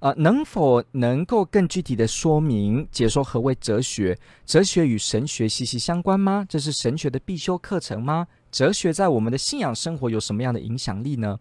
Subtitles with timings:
[0.00, 4.18] 呃，能否能够更具体的说明解说何谓哲学？
[4.46, 6.44] 哲学与神学息息相关吗？
[6.48, 8.26] 这是神学的必修课程吗？
[8.50, 11.38] 哲学在我们的信仰生活有什么样的影响力呢？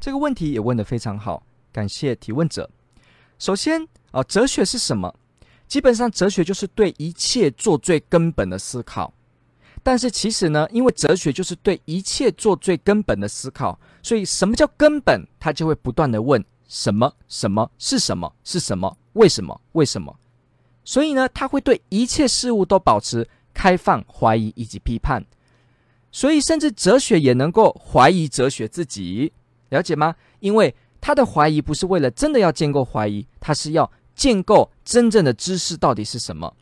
[0.00, 2.68] 这个问题也问得非常好，感谢提问者。
[3.38, 5.14] 首先啊、哲学是什么？
[5.68, 9.12] 基本上，哲学就是对一切做最根本的思考。
[9.84, 15.24] 但是其实呢，因为哲学就是对一切做最根本的思考，所以什么叫根本？
[15.38, 16.44] 他就会不断的问。
[16.68, 17.12] 什么？
[17.28, 18.32] 什么是什么？
[18.42, 18.96] 是什么？
[19.12, 19.60] 为什么？
[19.72, 20.16] 为什么？
[20.84, 25.24] 所以呢，他会对一切事物都保持开放、怀疑以及批判。
[26.12, 29.32] 所以，甚至哲学也能够怀疑哲学自己，
[29.68, 30.14] 了解吗？
[30.40, 36.54] 因为他的怀疑不是为了真的要建构怀疑，他是要建构真正的知识到底是什么。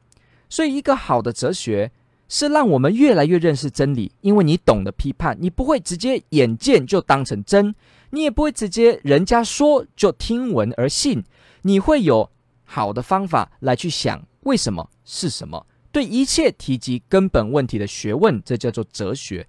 [0.49, 1.93] 所以，一个好的哲学
[2.29, 7.75] 是让我们越来越认识真理，因为你懂得批判，你不会直接眼见就当成真。
[8.15, 11.25] 你也不会直接人家说就听闻而信，
[11.63, 12.31] 你会有
[12.63, 19.45] 好的方法来去想为什么是什么，对一切提及根本问题的学问，这叫做哲学。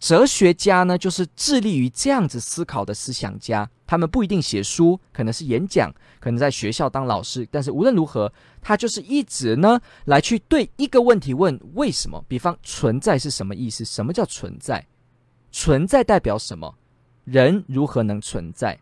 [0.00, 3.68] 哲学家呢，就是致力于这样子思考的思想家。
[3.84, 12.24] 他们不一定写书，可能是演讲，可能在学校当老师，但是无论如何，他就是一直呢来去对一个问题问为什么。
[12.28, 13.84] 比方存在是什么意思？
[13.84, 14.86] 什么叫存在？
[15.50, 16.74] 存在代表什么？
[17.30, 18.78] 人如何能存在？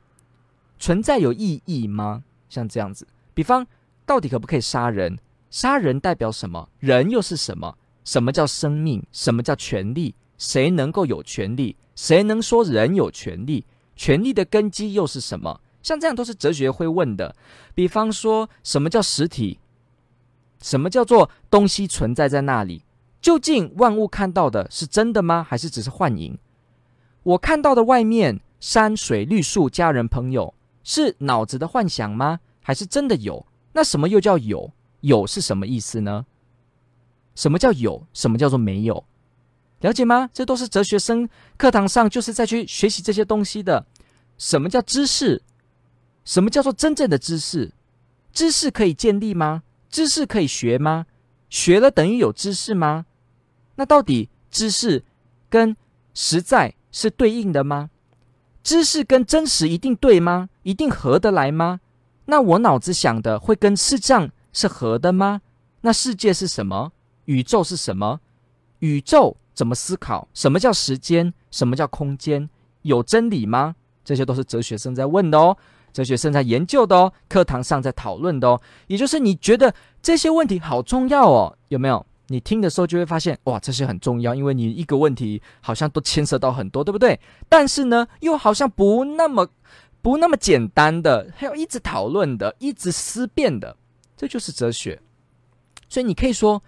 [0.78, 2.22] 存在有意义吗？
[2.48, 3.66] 像这样子，比方
[4.04, 5.18] 到底可不可以杀人？
[5.50, 6.68] 杀人代表什么？
[6.78, 7.76] 人又是什么？
[8.04, 9.02] 什么叫生命？
[9.10, 10.14] 什么叫权利？
[10.38, 11.74] 谁能够有权利？
[11.96, 13.64] 谁能说人有权利？
[13.96, 15.60] 权利的根基又是什么？
[15.82, 17.34] 像这样都是哲学会问的。
[17.74, 19.58] 比方说，什么叫实体？
[20.62, 22.84] 什么叫做东西存在在那里？
[23.20, 25.44] 究竟万物看到的是真的吗？
[25.48, 26.38] 还是只是幻影？
[27.22, 32.40] 我看到的外面山水绿树家人朋友是脑子的幻想吗？
[32.60, 33.46] 还是真的有？
[33.72, 34.72] 那什么又叫有？
[35.02, 36.26] 有是什么意思呢？
[37.36, 38.04] 什么叫有？
[38.12, 39.04] 什么叫做没有？
[39.82, 40.28] 了解吗？
[40.32, 43.86] 这都是哲学生课堂上就是在去学习这些东西的。
[44.36, 45.40] 什么叫知识？
[46.24, 47.72] 什么叫做真正的知识？
[48.32, 49.62] 知识可以建立吗？
[49.88, 51.06] 知识可以学吗？
[51.48, 53.06] 学了等于有知识吗？
[53.76, 55.04] 那到底知识
[55.48, 55.76] 跟
[56.14, 56.74] 实在？
[56.90, 57.90] 是对应的吗？
[58.66, 60.48] 知识跟真实一定对吗？
[60.64, 61.78] 一定合得来吗？
[62.24, 65.40] 那我脑子想的会跟视障是合的吗？
[65.82, 66.90] 那世界是什么？
[67.26, 68.18] 宇宙是什么？
[68.80, 70.26] 宇宙怎么思考？
[70.34, 71.32] 什么叫时间？
[71.52, 72.50] 什么叫空间？
[72.82, 73.76] 有真理吗？
[74.04, 75.56] 这些都是哲学生在问的哦，
[75.92, 78.60] 哲学生在研究的哦，课堂上在讨论的哦。
[78.88, 79.72] 也就是你觉得
[80.02, 82.04] 这些问题好重要哦，有没有？
[82.28, 87.18] 你听的时候就会发现，哇，这些很重要，因为你一个问题好像都牵涉到很多，对不对？
[87.48, 89.48] 但是呢，又好像不那么
[90.02, 93.76] 不那么简单的，还要一直讨论的，一直思辨的，
[94.16, 95.00] 这就是哲学。
[95.88, 96.60] 所以你可以说，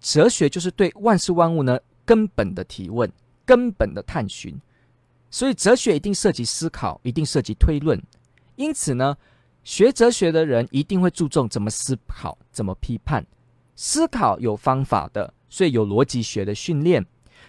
[0.00, 3.10] 哲学就是对万事万物呢根本的提问，
[3.44, 4.60] 根本的探寻。
[5.30, 8.00] 所以哲学一定涉及思考，一定涉及推论。
[8.56, 9.16] 因此呢，
[9.62, 13.24] 学哲学的人一定会注重怎么思考，怎么批判。
[13.76, 17.04] 思考有方法的，所以有逻辑学的训练，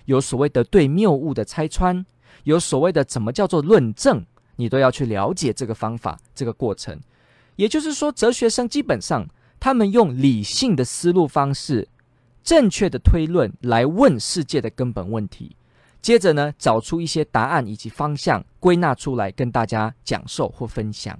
[0.05, 2.05] 有所谓的对谬误的拆穿，
[2.43, 4.25] 有所谓的怎么叫做论证，
[4.55, 6.99] 你都要去了解这个方法，这个过程。
[7.55, 9.27] 也就是说，哲学生基本上
[9.59, 11.87] 他们用理性的思路方式，
[12.43, 15.55] 正确的推论来问世界的根本问题，
[16.01, 21.19] 接着呢，找出一些答案以及方向，归纳出来跟大家讲授或分享。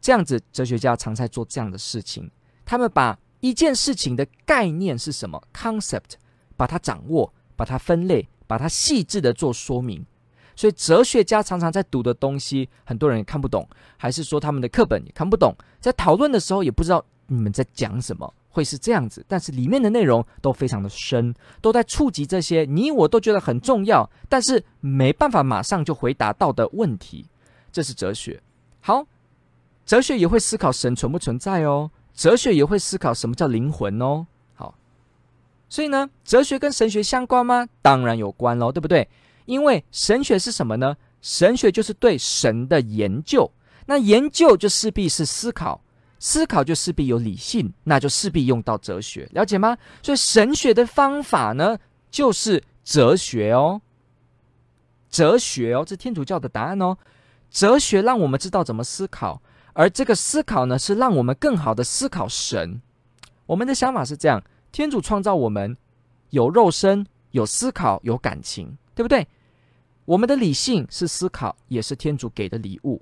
[0.00, 2.30] 这样子，哲学家常在做这样的事情，
[2.64, 3.18] 他们把。
[3.42, 6.12] 一件事情的概念是什么？concept，
[6.56, 10.06] 把它掌握，把它分类，把它细致的做说明。
[10.54, 19.24] 所以哲学家常常在读的东西，很多人也看不懂，还是说他们的课本也看不懂，在讨论的时候也不知道你们在讲什么，会是这样子。
[19.26, 27.26] 但是里面的内容都非常的深，都在触及这些你我都觉得很重要，但是没办法马上就回答到的问题。
[27.72, 28.40] 这是哲学。
[28.78, 29.04] 好，
[29.84, 31.90] 哲学也会思考神存不存在哦。
[32.14, 34.26] 哲学也会思考什么叫灵魂哦。
[34.54, 34.74] 好，
[35.68, 37.66] 所以呢，哲学跟神学相关吗？
[37.80, 39.08] 当然有关喽，对不对？
[39.46, 40.96] 因为神学是什么呢？
[41.20, 43.50] 神学就是对神的研究，
[43.86, 45.80] 那研究就势必是思考，
[46.18, 49.76] 思考就势必有理性，那就势必用到哲学，了解吗？
[50.02, 51.78] 所以神学的方法呢，
[52.10, 53.80] 就是哲学哦。
[55.10, 56.96] 哲学哦，这天主教的答案哦。
[57.50, 59.42] 哲学让我们知道怎么思考，
[59.74, 62.80] 而这个思考呢，是让我们更好的思考神。
[63.46, 65.76] 我们的想法是这样：天主创造我们，
[66.30, 69.26] 有肉身，有思考，有感情，对不对？
[70.04, 73.00] 我们的理性是思考，也是天主给的礼物。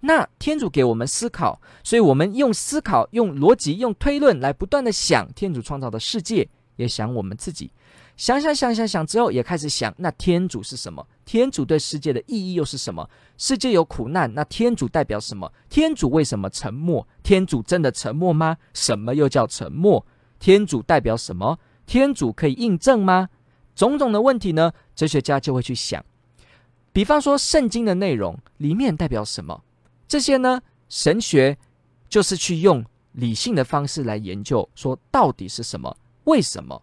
[0.00, 7.72] 那天主给我们思考，所以我们用思考、用逻辑、用推论来不断的想天主创造的世界，也想我们自己。
[8.16, 11.06] 想想想想想之后，也开始想，那天主是什么？
[11.26, 13.10] 天主对世界的意义又是什么？
[13.36, 15.52] 世界有苦难，那天主代表什么？
[15.68, 17.06] 天主为什么沉默？
[17.22, 18.56] 天主真的沉默吗？
[18.72, 20.06] 什么又叫沉默？
[20.38, 21.58] 天主代表什么？
[21.84, 23.28] 天主可以印证吗？
[23.74, 24.72] 种种的问题呢？
[24.94, 26.02] 哲学家就会去想。
[26.92, 29.62] 比方说，圣经的内容里面代表什么？
[30.06, 30.62] 这些呢？
[30.88, 31.58] 神学
[32.08, 35.94] 就是去用理性的方式来研究，说到底是什么？
[36.24, 36.80] 为什么？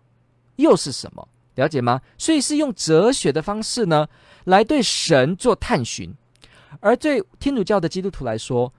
[0.57, 1.25] 又是什么？
[1.55, 2.01] 了解吗？
[2.17, 4.07] 所以是用哲学的方式呢，
[4.45, 6.13] 来对神做探寻。
[6.79, 8.73] 而对天主教的基督徒来说，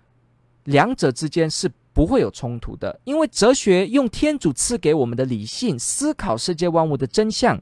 [0.65, 7.61] 两者之间是不会有冲突的，因为哲学用天主赐给我们的理性思考世界万物的真相，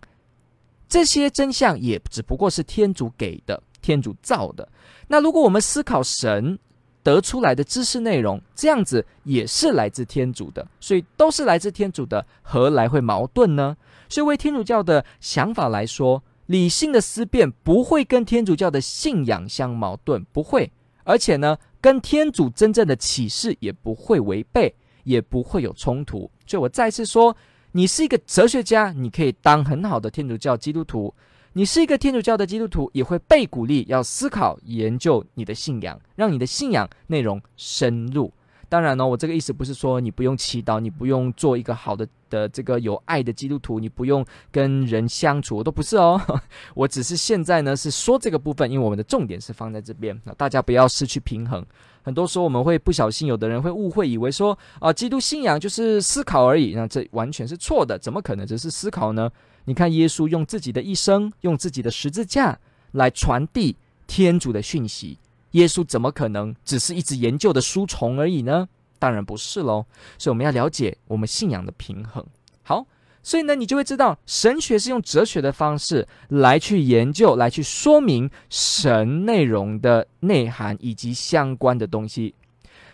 [0.89, 4.67] 这些真相也只不过是天主给的，天主造的。
[5.09, 6.59] 那如果我们思考神
[7.03, 13.77] 得出来的知识内容，这样子也是来自天主的，所以都是来自天主的，何来会矛盾呢？
[14.13, 20.71] 所以，为天主教的想法来说，理性的思辨不会跟天主教的信仰相矛盾，不会，
[21.05, 24.75] 而且呢，跟天主真正的启示也不会违背，
[25.05, 26.31] 也不会有冲突。
[26.47, 27.35] 所以我再次说，
[27.71, 31.15] 你是一个哲学家，你可以当很好的天主教基督徒；
[31.55, 38.31] 你是一个天主教的基督徒，也会被鼓励要思考、研究你的信仰，让你的信仰内容深入。
[38.73, 46.19] 当然呢，我这个意思不是说你不用祈祷，你不用做一个好的的这个有爱的基督徒，你不用跟人相处，我都不是哦。
[46.75, 51.63] 我只是现在呢是说这个部分，因为我们的重点是放在这边，那大家不要失去平衡。
[52.03, 59.31] 很多时候我们会不小心，有的人会误会，以为说啊，基督信仰就是思考而已，那这完全是错的，怎么可能只是思考呢？
[59.67, 62.59] 你看耶稣用自己的一生，用自己的十字架
[62.93, 63.77] 来传递
[64.07, 65.19] 天主的讯息。
[65.53, 68.69] 耶稣怎么可能只是一直研究的书虫而已呢？
[68.99, 69.87] 当然不是喽。
[70.19, 72.25] 所以我们要了解我们信仰的平衡。
[72.63, 72.87] 好，
[73.23, 82.35] 所以呢，你就会知道神学是用哲学的方式来去研究、来去说明神内容的内涵以及相关的东西。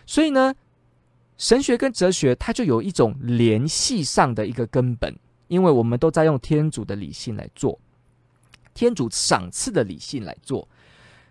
[0.05, 0.53] 所以呢，
[1.37, 5.15] 神学跟哲学它就有一种联系上的一个根本，
[5.47, 7.79] 因为我们都在用天主的理性来做，
[8.73, 10.67] 天主赏赐的理性来做。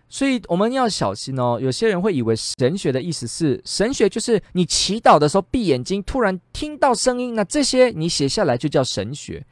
[0.09, 1.59] 所以我们要小心哦。
[1.61, 9.45] 有些人会以为神学的意思是神学就是你祈祷的时候闭眼睛，突然听到声音，那这些你写下来就叫神学，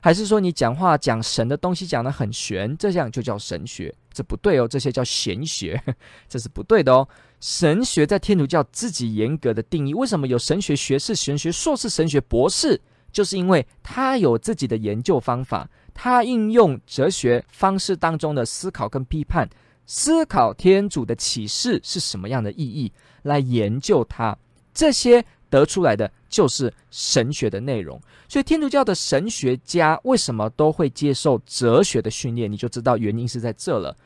[0.00, 3.92] 还是说你讲话讲神的东西讲得很玄，这样就叫神学？
[4.12, 5.82] 这不对哦，这些叫玄学，
[6.28, 7.08] 这是不对的哦。
[7.40, 12.80] 神学在天主教自己严格的定义，为什么有神学学士、神学硕士、神学博士？
[13.10, 19.48] 就是因为他有自己的研究方法，他应用哲学方式当中的思考跟批判。
[19.86, 22.92] 思考天主的启示是什么样的意义，
[23.22, 24.36] 来研究它，
[24.72, 28.00] 这些得出来的就是神学的内容。
[28.28, 33.96] 所以天主教的神学家为什么都会接受哲学的训练，你就知道原因是在这了。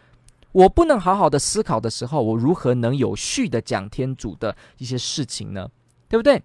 [0.53, 5.71] 我不能好好的思考的时候，我如何能有序的讲天主的一些事情呢？
[6.09, 6.43] 对不对？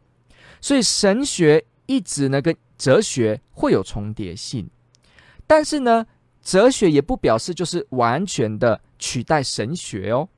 [0.60, 4.70] 所以神学一直呢跟哲学会有重叠性，
[5.48, 6.06] 但是呢，
[6.44, 8.82] 哲学也不表示就是完全的。
[9.04, 10.30] 取代神学哦，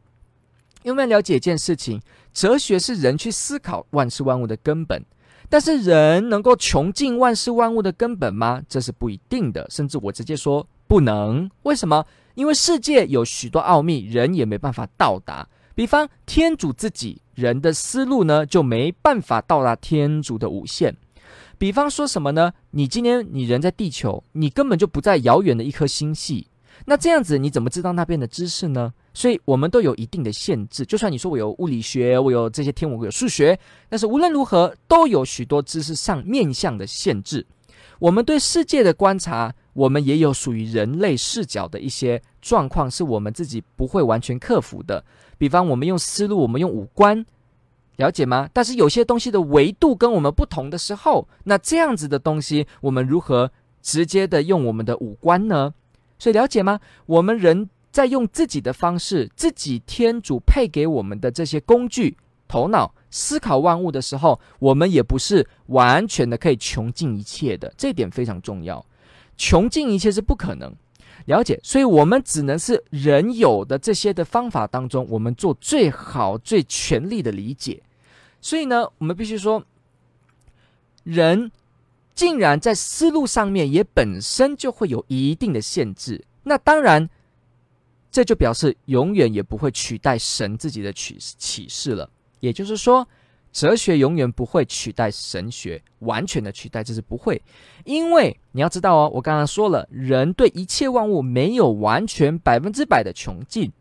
[0.83, 5.03] 因为了解一件事情，哲学是人去思考万事万物的根本，
[5.49, 8.63] 但是人能够穷尽万事万物的根本吗？
[8.69, 11.51] 这是不一定的，甚至我直接说不能。
[11.63, 12.05] 为什么？
[12.35, 15.45] 因为世界有许多奥秘，人也没办法到达。
[15.75, 20.95] 比方天主自己，人的思路呢就没办法到达天主的无限。
[21.57, 22.51] 比方说什么呢？
[22.71, 26.47] 你今天你人在地球，你根本就不在遥远的一颗星系。
[26.85, 28.91] 那这样子你怎么知道那边的知识呢？
[29.13, 30.85] 所以我们都有一定的限制。
[30.85, 33.57] 就算你说我有物理学，我有这些天文，我有数学，
[33.87, 37.45] 但是无论如何都有许多知识上面向的限制。
[37.99, 45.01] 我们对世界的观察，我们也有属于人类视角的一些状况，是我们自己不会完全克服的。
[45.37, 47.23] 比方我们用思路，我们用五官，
[47.97, 48.49] 了解吗？
[48.51, 55.73] 但是有些东西的维度跟我们不同的时候，那这样子的东西，我们如何直接的用我们的五官呢？
[56.17, 56.79] 所以了解吗？
[57.05, 67.71] 我们人在用自己的方式，自己天主配给我们的这些工具、头脑思考万物的时候，我们也不是完全的可以穷尽一切的。
[67.77, 68.83] 这点非常重要。
[69.37, 70.73] 穷尽一切是不可能。
[71.25, 77.81] 了解，所以我们只能是人有的这些的方法当中，我们做最好、最全力的理解。
[78.41, 79.63] 所以呢，我们必须说，
[81.03, 81.51] 人
[82.13, 86.25] 竟然在思路上面也本身就会有一定的限制。
[86.43, 87.09] 那当然，
[88.11, 92.09] 这就表示永远也不会取代神自己的启启示了。
[92.39, 93.07] 也就是说。
[93.53, 97.39] 哲学永远不会取代神学，完全的取代，这是不会，
[97.85, 103.71] 因为你要知道哦，我刚刚说了，人对一切万物没有完全百分之百的穷尽。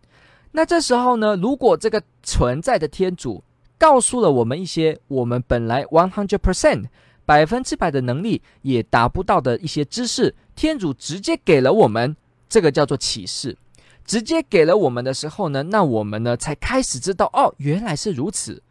[0.50, 3.42] 那这时候呢，如果这个存在的天主
[3.78, 6.84] 告诉了我们一些我们本来 one hundred percent
[7.24, 12.14] 百分之百的能力也达不到的一些知识，天主直接给了我们，
[12.46, 13.56] 这个叫做启示，
[14.04, 18.62] 直接给了我们的时候呢，那我们呢才开始知道，哦，原来是如此。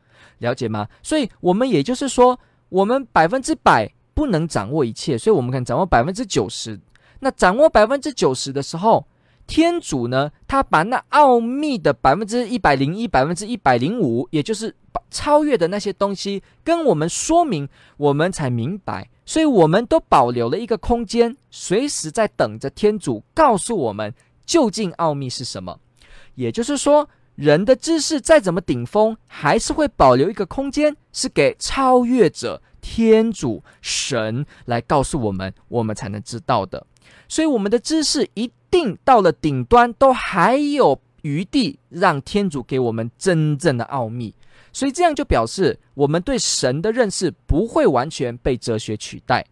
[0.42, 0.88] 了解吗？
[1.02, 2.38] 所以，我们也就是说，
[2.70, 6.80] 我们百分之百不能掌握一切，所以我们可能掌握百分之九十。
[7.20, 9.06] 那掌握百分之九十的时候，
[9.46, 14.76] 天主呢，他把那奥秘的百分之一百零一、百分之一百零五，也就是
[15.12, 19.08] 超越的那些东西，跟我们说明，我们才明白。
[19.26, 24.12] 所以，我们都保留了一个空间，随时在等着天主告诉我们
[24.46, 25.80] 究竟奥秘是什么。
[26.34, 27.08] 也就是说。
[27.42, 36.86] 人的知识再怎么顶峰，还是会保留一个空间，是给超越者、天主、神来告诉我们，我们才能知道的。
[37.28, 44.36] 所以，我们的知识一定到了顶端，都还有余地让天主给我们真正的奥秘。
[44.72, 49.44] 所以，这样就表示我们对神的认识不会完全被哲学取代。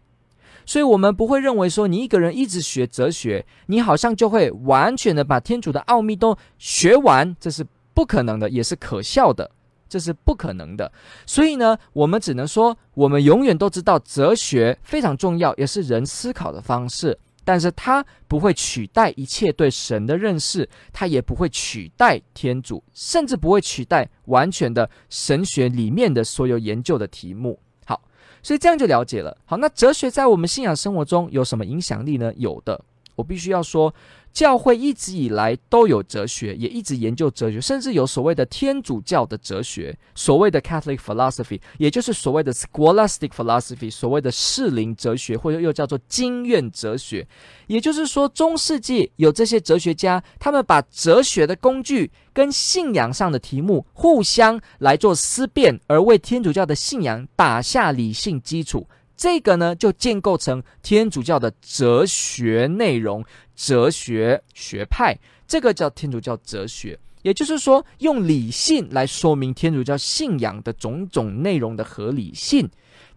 [0.64, 7.66] 所以，我们不会认为说，你一个人一直学哲学，你好像就会完全的把天主的奥秘都学完，这是。
[7.94, 9.50] 不可能的，也是可笑的，
[9.88, 10.90] 这是不可能的。
[11.26, 17.18] 所以呢，我们只能说，我们永远都知道哲学非常重要，也是人思考的方式。
[17.42, 27.58] 但是它不会取代一切对神的认识，它也不会取代天主，甚至不会取代完全的神学里面的所有研究的题目。
[27.86, 28.00] 好，
[28.42, 29.36] 所以这样就了解了。
[29.46, 32.32] 好，那哲学在我们信仰生活中有什么影响力呢？
[32.36, 32.80] 有的，
[33.16, 33.92] 我必须要说。
[34.32, 47.26] 教会一直以来都有哲学，也一直研究哲学，甚至有所谓的天主教的哲学，所谓的 Catholic philosophy，也就是所谓的 Scholastic philosophy，所谓的士林哲学，或者又叫做经院哲学。
[47.66, 58.86] 也就是说，中世纪有这些哲学家，他们把哲学的工具跟信仰上的题目互相来做思辨，而为天主教的信仰打下理性基础。
[59.20, 63.22] 这个呢，就建构成天主教的哲学内容、
[63.54, 65.14] 哲学学派，
[65.46, 66.98] 这个叫天主教哲学。
[67.20, 72.66] 也就是说，用理性来说明天主教信仰的种种内容的合理性，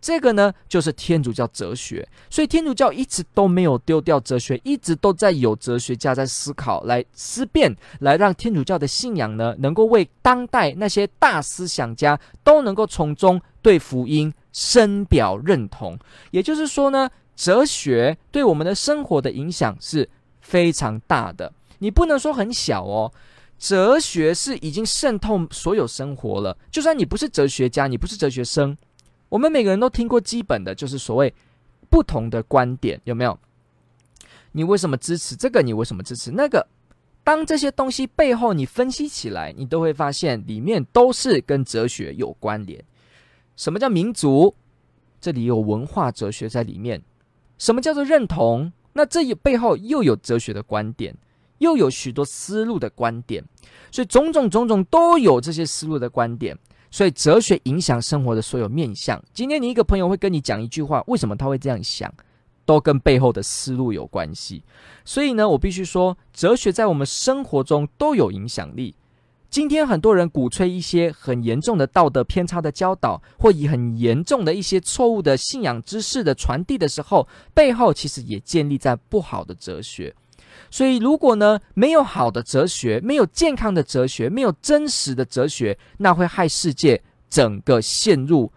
[0.02, 2.06] 这个呢，就是天主教哲学。
[2.30, 14.34] 所以，天主教一直都没有丢掉哲学，一直都在有哲学家在思考、来思辨，来让天主教的信仰呢，能够为当代那些大思想家都能够从中对福音。
[14.54, 16.00] 深表认同，
[16.32, 20.08] 也就是说呢，哲学对我们的生活的影响是
[20.40, 21.52] 非常大的。
[21.80, 23.12] 你不能说很小哦，
[23.58, 26.56] 哲学是已经渗透所有生活了。
[26.72, 28.78] 就算你不是哲学家，你不是哲学生，
[29.28, 31.34] 我们每个人都听过基本的，就是所谓
[31.90, 33.38] 不同的观点，有没有？
[34.52, 35.64] 你为什么支持这个？
[35.64, 36.66] 你为什么支持那个？
[37.24, 42.84] 当这些东西背后你分析起来，你都会发现里面都是跟哲学有关联。
[43.56, 44.56] 什么叫民族？
[45.22, 47.02] 这里有文化哲学在里面。
[47.58, 48.72] 什么叫做认同？
[48.94, 51.16] 那这一背后又有哲学的观点，
[51.60, 53.44] 又有许多思路的观点。
[53.92, 56.58] 所以种种种种都有这些思路的观点。
[56.92, 59.24] 所以哲学影响生活的所有面向。
[59.34, 62.14] 今天你一个朋友会跟你讲一句话，为什么他会这样想？
[62.66, 64.64] 都跟背后的思路有关系。
[65.04, 68.96] 所以呢，我必须说，哲学在我们生活中都有影响力。
[69.54, 80.12] 今天很多人鼓吹一些很严重的道德偏差的教导，或以很严重的一些错误的信仰知识的传递的时候，背后其实也建立在不好的哲学。
[80.72, 88.52] 所以，如果呢，没有好的哲学，没有健康的哲学，没有真实的哲学，那会害世界整个陷入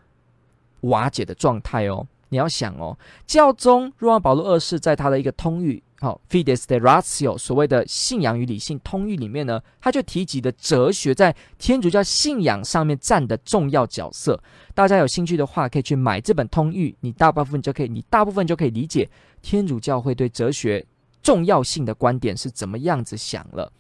[0.81, 2.07] 瓦解的状态哦。
[2.31, 5.83] 你要想哦，教宗若望保禄二世在他的一个通谕。
[5.99, 14.39] 好，Fides et Ratio，所谓的信仰与理性通谕里面呢，他就提及的哲学在天主教信仰上面占的重要角色。
[14.75, 19.09] 大家有兴趣的话，可以去买这本通谕，你大部分就可以，你大部分就可以理解
[19.41, 20.85] 天主教会对哲学
[21.23, 23.73] 重要性的观点是怎么样子想了。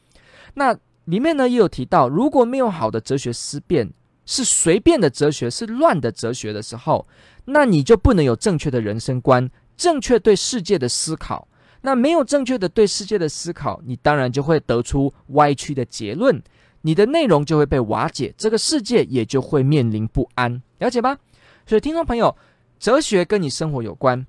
[0.54, 3.92] 那里面呢也有提到，如果没有好的哲学思辨，
[4.24, 7.06] 是随便的哲学，是乱的哲学的时候，
[7.44, 11.46] 那你就不能有正确的人生观，正确对世界的思考。
[11.86, 16.42] 那没有正确的对世界的思考，你当然就会得出歪曲的结论，
[16.80, 21.16] 你的内容就会被瓦解，这个世界也就会面临不安，了解吧？
[21.64, 22.36] 所以，听众朋友，
[22.80, 24.26] 哲学跟你生活有关，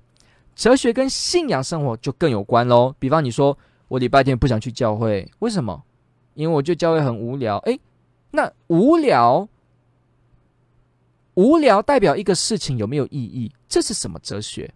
[0.54, 2.94] 哲学跟信仰生活就更有关喽。
[3.00, 5.82] 比方你说，我礼拜天不想去教会，为什么？
[6.34, 7.58] 因为我觉得教会很无聊。
[7.66, 7.80] 诶，
[8.30, 9.48] 那无聊，
[11.34, 13.50] 无聊代表一个事情有没有意义？
[13.68, 14.72] 这是什么哲学？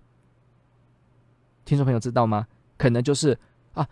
[1.65, 2.49] 听众朋友知道吗？
[2.83, 3.39] 可能就是
[3.75, 3.89] 啊，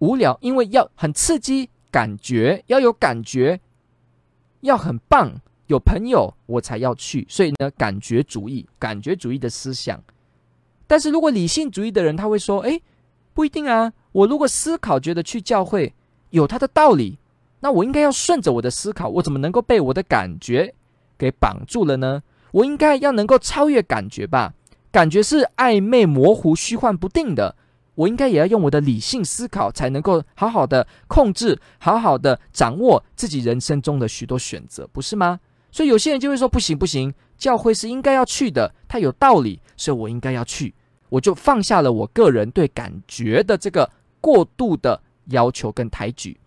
[0.00, 3.60] 无聊，因为要很刺激，感觉要有感觉，
[4.62, 7.24] 要很棒，有朋友我才要去。
[7.30, 10.02] 所以呢，感觉主义，感觉主义的思想。
[10.88, 12.82] 但是如果理性主义的人，他会说：诶，
[13.32, 13.92] 不一定啊。
[14.10, 15.94] 我如果思考觉得去教会
[16.30, 17.20] 有他的道理，
[17.60, 20.74] 那我应该要顺着我的思考，我怎么能够被我的感觉
[21.16, 22.24] 给绑住了呢？
[22.50, 24.52] 我应该要能够超越感觉吧？
[24.90, 27.54] 感觉是暧昧、模糊、虚幻不定的。
[27.96, 35.40] 我应该也要用我的理性思考，才能够好好的控制，好好的掌握自己人生中的许多选择，不是吗？
[35.72, 40.74] 所以有些人就会说：不行不行，教会是应该要去的，它有道理，所以我应该要去。
[41.08, 46.38] 我就放下了我个人对感觉的这个过度的要求跟抬举。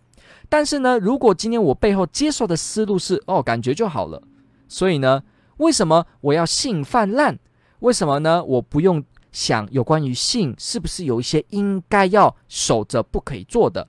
[0.47, 4.21] 但是呢，如果今天我背后接受的思路是哦，感觉就好了，
[4.67, 5.23] 所以呢，
[5.57, 7.37] 为什么我要性泛滥？
[7.79, 8.43] 为什么呢？
[8.43, 9.03] 我不用。
[9.31, 13.87] 想有关于性是不是有一些应该要守着不可以做的？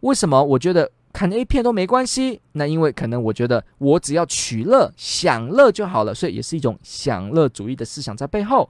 [0.00, 2.40] 为什么我觉得看 A 片都没关系？
[2.52, 8.68] 那因为可能我觉得我只要取乐享乐就好了，所以也是一种享乐主义的思想在背后。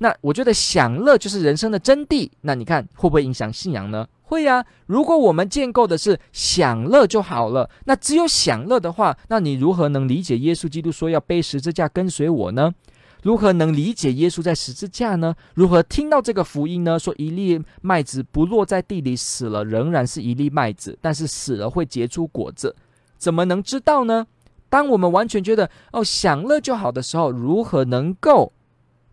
[0.00, 2.30] 那我觉得享乐就是人生的真谛。
[2.42, 4.06] 那你看会不会影响信仰呢？
[4.22, 4.64] 会呀。
[4.86, 12.72] 如果我们建构的是享乐就好了，那只有享乐的话，那你如何能理解耶稣基督说要背十字架跟随我呢？
[13.22, 15.34] 如何能理解耶稣在十字架呢？
[15.54, 16.98] 如何听到这个福音呢？
[16.98, 22.74] 说一粒麦子不落在地里死了，仍然是一粒麦子；但是死了会结出果子，
[23.16, 24.26] 怎么能知道呢？
[24.68, 28.52] 当我们完全觉得哦享乐就好的时候，如何能够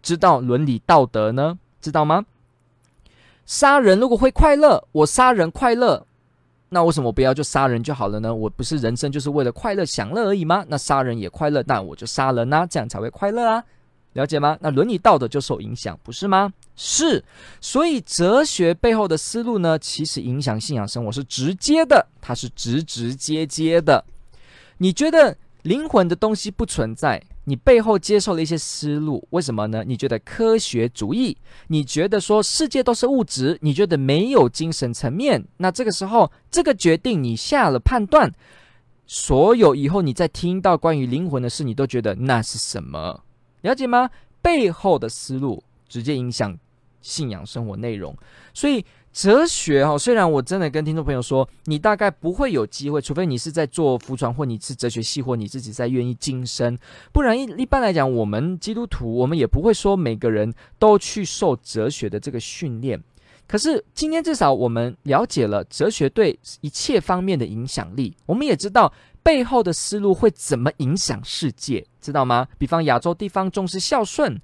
[0.01, 1.57] 知道伦理道德呢？
[1.81, 2.25] 知道吗？
[3.45, 6.05] 杀人如果会快乐，我杀人快乐，
[6.69, 8.35] 那为什么不要就杀人就好了呢？
[8.35, 10.65] 我不是人生就是为了快乐享乐而已吗？
[10.67, 13.63] 那杀人也快乐，那我就杀人啊，这样才会快乐啊。
[14.15, 14.57] 了解吗？
[14.61, 16.53] 那伦理道德就受影响，不是吗？
[16.77, 17.21] 是，
[17.59, 24.05] 所以哲学背后的思路呢，其实影响信仰生活是直接的，它是直直接接的。
[24.77, 29.83] 你觉得灵魂的东西不存在，你背后接受了一些思路，为什么呢？
[29.85, 31.35] 你觉得科学主义，
[31.67, 38.31] 你觉得说世界都是物质，你觉得没有精神层面，那这个时候这个决定你下了判断，
[39.05, 43.24] 所有以后你再听到关于灵魂的事，你都觉得那是什么？
[43.65, 44.09] 了解吗？
[44.43, 46.55] 背后的思路直接影响
[47.01, 48.15] 信仰生活内容，
[48.53, 56.77] 所以哲学哈，虽然我真的跟听众朋友说，你大概不会有机会，除非你是在做服传，或你是哲学系，或你自己在愿意晋升，
[57.11, 63.03] 不然一一般来讲，我们基督徒，我们也不会说每个人都去受哲学的这个训练。
[63.47, 68.93] 可是今天至少我们了解了哲学对一切方面的影响力，我们也知道。
[69.25, 72.47] 背后的思路会怎么影响世界，知道吗？
[72.59, 74.39] 比方亚洲地方重视孝顺，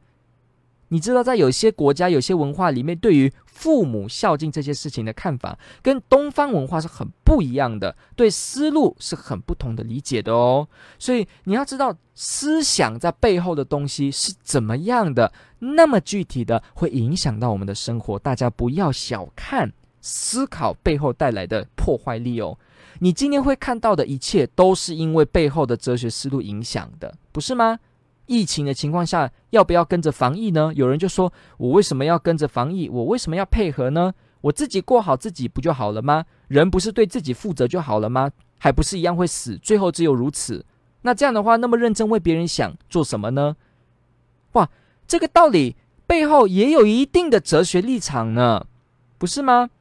[0.88, 10.68] 你知道在有些国家、有些文化里面，对于父母孝敬这些事情的看法，跟东方文化是很不一样的，对思路是很不同的理解的哦。
[10.98, 18.18] 所以你要知道思想在背后的东西是怎么样的，那么具体的会影响到我们的生活。
[18.18, 19.72] 大家不要小看
[20.02, 22.58] 思考背后带来的破坏力哦。
[23.04, 27.80] 你今天会看到的一切，都是因为背后的哲学思路影响的，不是吗？
[28.28, 30.72] 疫情的情况下，要不要跟着防疫呢？
[30.76, 32.88] 有人就说：“我为什么要跟着防疫？
[32.90, 34.14] 我为什么要配合呢？
[34.42, 36.26] 我自己过好自己不就好了吗？
[36.48, 38.30] 人不是对自己负责就好了吗？
[38.60, 39.58] 还不是一样会死？
[39.58, 40.64] 最后只有如此。
[41.02, 43.56] 那这样的话，那么认真为别人想做什么呢？
[44.52, 44.70] 哇，
[45.08, 48.68] 这个道理背后也有一定的哲学立场呢，
[49.18, 49.72] 不是吗？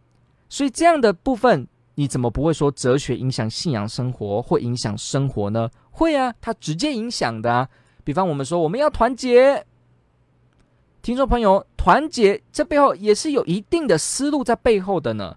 [0.48, 1.68] 所以这样的部分。
[2.00, 5.68] 你怎么不会说哲学影响信仰生活，会影响生活呢？
[5.90, 7.68] 会啊，它直接影响的啊。
[8.04, 9.66] 比方我们说我们要团结，
[11.02, 15.36] 听众朋友，团结这背后也是有一定的思路在背后的呢。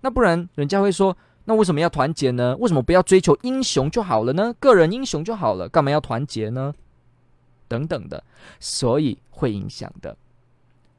[0.00, 2.56] 那不然人家会说，那为什么要团结呢？
[2.60, 4.54] 为什么不要追求英雄就好了呢？
[4.60, 6.72] 个人英雄就好了，干嘛要团结呢？
[7.66, 8.22] 等等的，
[8.60, 10.16] 所以会影响的，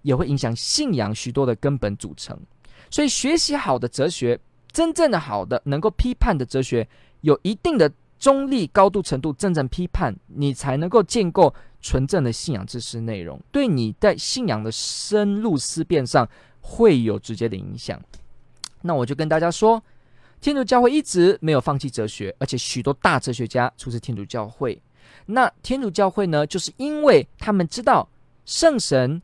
[0.02, 2.38] 也会影响信仰许多的根本组成。
[2.92, 4.38] 所以学习好的哲学。
[4.72, 6.88] 真正的好的能够批判的哲学，
[7.22, 16.28] 有一定的中立高度程度，真正批判你才能够建构纯正的信仰知识内容，对你在信仰的深入思辨上
[16.62, 18.00] 会有直接的影响。
[18.82, 19.82] 那我就跟大家说，
[20.40, 24.82] 天主教会一直没有放弃哲学，而且许多大哲学家出自天主教会。
[25.26, 28.08] 那天主教会呢，就是因为他们知道
[28.46, 29.22] 圣神、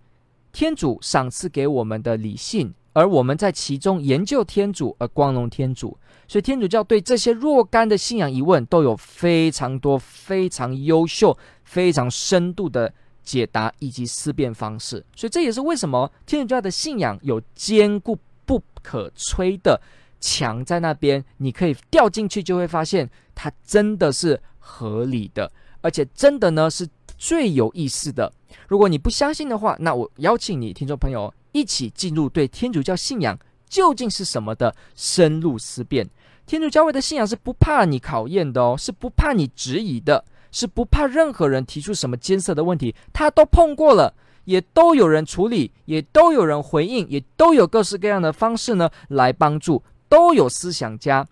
[0.52, 5.98] 天主赏赐给我们的理性，而我们在其中研究天主而光荣天主，
[6.30, 15.06] 所以天主教对这些若干的信仰疑问都有非常多、非常优秀、非常深度的解答以及思辨方式。
[15.14, 19.82] 所以这也是为什么天主教的信仰有坚固不可摧的
[20.22, 25.52] 墙在那边，你可以掉进去就会发现它真的是合理的。
[25.82, 28.32] 而且真的呢，是最有意思的。
[28.70, 33.40] 如果你不相信的话，那我邀请你，听众朋友，一起进入对天主教信仰
[33.70, 36.10] 究竟是什么的深入思辨。
[36.46, 44.14] 天主教会的信仰是不怕你考验的哦，是不怕你质疑的，是不怕任何人提出什么艰涩的问题，他都碰过了，
[44.44, 51.26] 也都有人处理，也都有人回应，也都有各式各样的方式呢来帮助，都有思想家。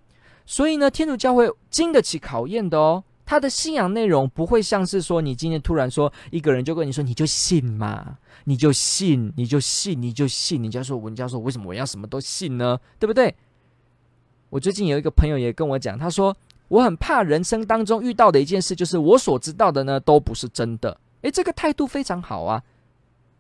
[0.46, 3.04] 所以呢，天主教会经得起考验的哦。
[3.34, 10.62] 他的信仰内容不会像是说，你今天突然说一个人就跟你说，你就信嘛，你就信，你就信，你就信。
[10.62, 12.80] 你就说，文教授，为什么我要什么都信呢？
[13.00, 13.36] 对不对？
[14.52, 20.96] 我最近有一个朋友也跟我讲，他说我很怕人生当中遇到的一件事，就是我所知道的呢都不是真的。
[21.24, 22.62] 诶，这个态度非常好啊。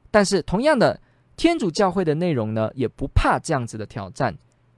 [0.10, 0.99] 但是同样的，
[1.38, 4.36] 天主教会的内容呢，也不怕这样子的挑战。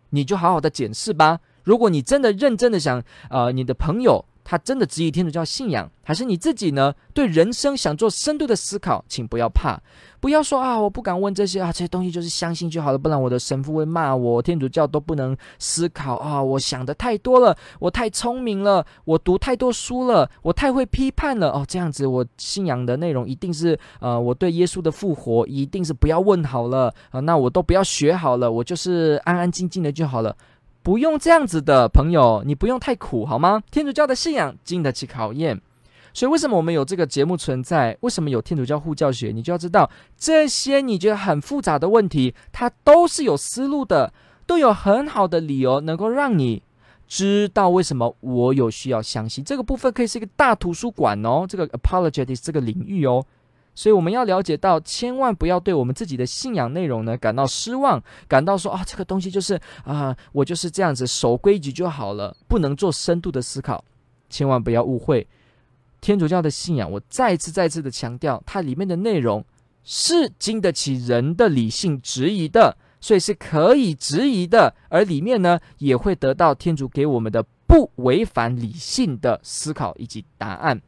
[0.09, 1.39] 你就好好的检视吧。
[1.63, 4.25] 如果你真的认真的想，呃，你的朋友。
[4.45, 6.93] 他真的质疑天主教信仰，还是你自己呢？
[7.13, 9.81] 对人生想做深度的思考，请不要怕，
[10.19, 14.39] 不要说啊，我不敢问这些啊，这些东西就是相信就好了，不然我的神父会骂我。
[14.39, 30.35] 天主教都不能思考啊，我想的太多了，我太聪明了，我读太多书了，我太会批判了哦，这样子我信仰的内容一定是呃，我对耶稣的复活一定是不要问好了啊，那我都不要学好了，我就是安安静静的就好了。
[30.85, 33.63] 不用这样子的朋友，你不用太苦好吗？
[33.71, 35.59] 天主教的信仰经得起考验，
[36.13, 37.97] 所以为什么我们有这个节目存在？
[38.01, 39.31] 为什么有天主教护教学？
[39.31, 44.13] 你就要知道这些你觉得很复杂的问题，它都是有思路的，
[44.45, 46.61] 都有很好的理由能够让你
[47.07, 53.25] 知道为什么我有需要相信这个部分，可以是一个大图书馆哦，这个 apologetics 这个领域哦。
[53.75, 63.83] 所以我们要了解到，千万不要对我们自己的信仰内容呢感到失望，感到说啊，这个东西就是啊、我就是这样子守规矩就好了，不能做深度的思考。
[64.27, 65.27] 千万不要误会
[66.01, 69.43] 天主教的信仰，我再次再次的强调，它里面的内容
[69.83, 80.81] 是经得起人的理性质疑的，所以是可以质疑的，而里面呢也会得到天主给我们的不违反理性的思考以及答案。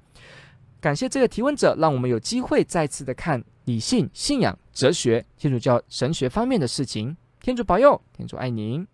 [0.80, 7.18] 感谢这个提问者，让我们有机会再次的看理性、信仰、哲学、天主教神学方面的事情。
[7.42, 8.86] 天主保佑，天主爱您。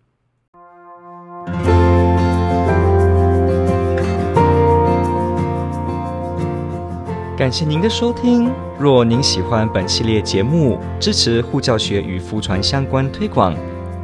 [7.36, 8.50] 感谢您的收听。
[8.78, 13.54] 若您喜欢本系列节目，支持护教学与福传相关推广，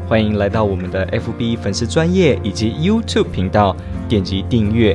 [0.07, 3.75] 欢迎来到我们的 FB 粉丝专业以及 YouTube 频道，
[4.07, 4.95] 点击订阅。